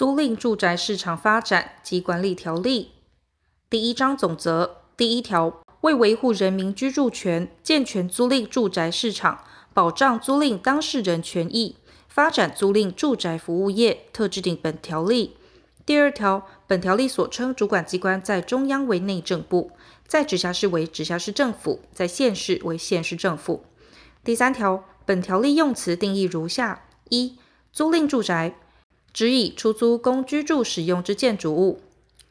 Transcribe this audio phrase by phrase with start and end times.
[0.00, 2.92] 租赁住宅市场发展及管理条例
[3.68, 9.44] 第一章总则第一条，为维护人民居住权，健全租赁住宅市场，
[9.74, 11.76] 保障租赁当事人权益，
[12.08, 15.36] 发展租赁住宅服务业，特制定本条例。
[15.84, 19.72] 第二条，本条例所称主管机关在中央为内政部，
[20.06, 23.66] 在直辖市为直辖市政府，在县市为县市政府。
[24.24, 27.36] 第三条，本条例用词定义如下：一、
[27.70, 28.54] 租赁住宅。
[29.12, 31.80] 指以出租供居住使用之建筑物。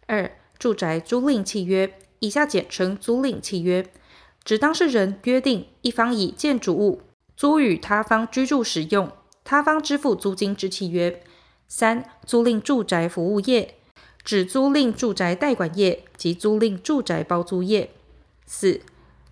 [0.07, 3.85] 二、住宅租赁契约，以下简称租赁契约，
[4.43, 7.01] 指当事人约定一方以建筑物
[7.35, 9.11] 租予他方居住使用，
[9.43, 11.21] 他方支付租金之契约。
[11.67, 13.75] 三、租赁住宅服务业，
[14.23, 17.91] 指租赁住宅代管业及租赁住宅包租业。
[18.45, 18.81] 四、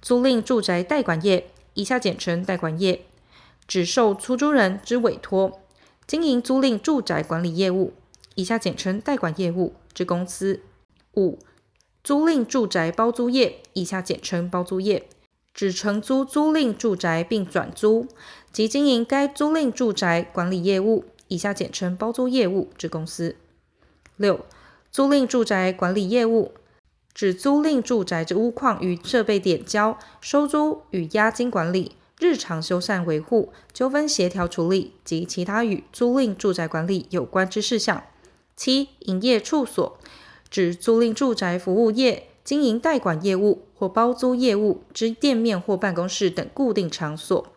[0.01, 3.05] 租赁住宅代管业，以下简称代管业，
[3.67, 5.59] 指受出租人之委托。
[6.07, 7.91] 经营租赁住宅管理业务，
[8.35, 10.61] 以下简称代管业务之公司。
[11.17, 11.37] 五、
[12.01, 15.09] 租赁住宅包租业，以下简称包租业，
[15.53, 18.07] 指承租租赁住宅并转租
[18.53, 23.35] 及经营该租赁住宅管理业务，以下简称包租业务之公司。
[24.15, 24.45] 六、
[24.89, 26.53] 租赁住宅管理业务，
[27.13, 31.97] 指租赁住宅之屋况与设备点交、收租与押金管理。
[32.19, 38.03] 日常修缮维护、纠纷协调处理及其他与租赁住宅管理有关之事项。
[38.55, 39.99] 七、营业处所
[40.49, 47.47] 指租赁住宅服务业经营代管业务或包租业务之店面或办公室等固定场所。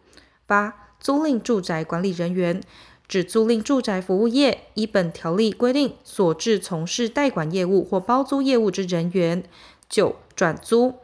[0.47, 2.63] 八、租赁住宅管理人员
[3.09, 9.43] 指租赁住宅服务业依本条例规定所致从事代管业务或包租业务之人员。
[9.89, 10.95] 九、转租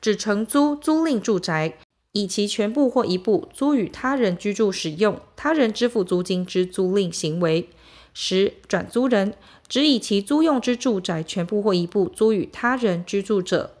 [0.00, 1.78] 指承租租赁住宅。
[2.14, 7.68] 以其全部或一部租予他人居住使用，他人支付租金之租赁行为。
[8.12, 9.34] 十、转租人
[9.66, 13.74] 指以其租用之住宅全部或一部租予他人居住者。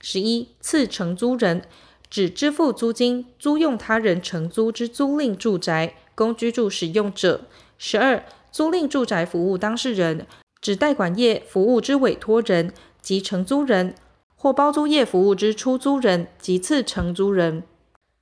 [0.00, 1.62] 十一、次承租人
[2.10, 7.46] 指支付租金租用他人承租之租赁住宅供居住使用者。
[7.78, 8.22] 十二、
[8.52, 10.26] 租赁住宅服务当事人
[10.60, 13.94] 指代管业服务之委托人及承租人，
[14.36, 17.62] 或包租业服务之出租人及次承租人。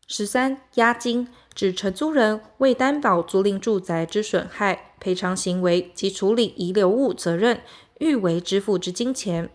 [0.08, 7.60] 十三、押金指承租人为担保租赁住宅之损害赔偿行为及处理遗留物责任，
[7.98, 9.50] 欲为支付之金钱。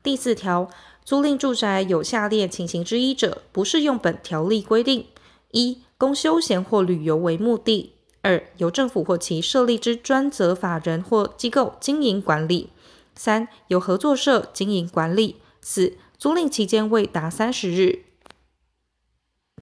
[0.00, 0.70] 第四条，
[1.04, 5.06] 租赁住宅有下列情形之一者，不适用本条例规定：
[5.50, 12.68] 一、供休闲或旅游为目的；二、由政府或其设立之专责法人或机构经营管理；
[13.16, 18.04] 三、由合作社经营管理；四、租赁期间未达三十日。